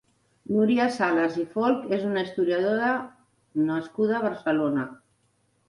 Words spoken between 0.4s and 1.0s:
Núria